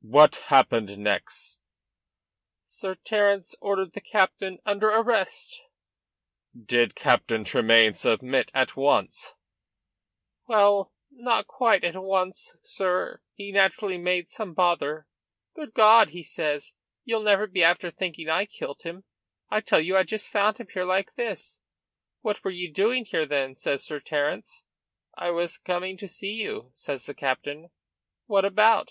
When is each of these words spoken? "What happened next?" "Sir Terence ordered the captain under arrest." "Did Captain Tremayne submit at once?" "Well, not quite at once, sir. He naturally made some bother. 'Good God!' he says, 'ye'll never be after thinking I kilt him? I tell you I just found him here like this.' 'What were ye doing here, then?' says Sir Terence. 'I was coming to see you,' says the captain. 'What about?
"What 0.00 0.36
happened 0.46 0.96
next?" 0.96 1.60
"Sir 2.64 2.94
Terence 2.94 3.54
ordered 3.60 3.92
the 3.92 4.00
captain 4.00 4.60
under 4.64 4.88
arrest." 4.88 5.60
"Did 6.58 6.94
Captain 6.94 7.44
Tremayne 7.44 7.92
submit 7.92 8.50
at 8.54 8.76
once?" 8.78 9.34
"Well, 10.46 10.94
not 11.10 11.46
quite 11.48 11.84
at 11.84 12.02
once, 12.02 12.56
sir. 12.62 13.20
He 13.34 13.52
naturally 13.52 13.98
made 13.98 14.30
some 14.30 14.54
bother. 14.54 15.06
'Good 15.54 15.74
God!' 15.74 16.08
he 16.12 16.22
says, 16.22 16.74
'ye'll 17.04 17.20
never 17.20 17.46
be 17.46 17.62
after 17.62 17.90
thinking 17.90 18.26
I 18.30 18.46
kilt 18.46 18.86
him? 18.86 19.04
I 19.50 19.60
tell 19.60 19.80
you 19.80 19.98
I 19.98 20.02
just 20.02 20.28
found 20.28 20.56
him 20.56 20.68
here 20.72 20.86
like 20.86 21.12
this.' 21.12 21.60
'What 22.22 22.42
were 22.42 22.50
ye 22.50 22.70
doing 22.70 23.04
here, 23.04 23.26
then?' 23.26 23.54
says 23.54 23.84
Sir 23.84 24.00
Terence. 24.00 24.64
'I 25.18 25.30
was 25.32 25.58
coming 25.58 25.98
to 25.98 26.08
see 26.08 26.32
you,' 26.36 26.70
says 26.72 27.04
the 27.04 27.12
captain. 27.12 27.68
'What 28.24 28.46
about? 28.46 28.86